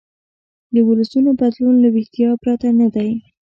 [0.73, 3.09] د ولسونو بدلون له ویښتیا پرته نه دی.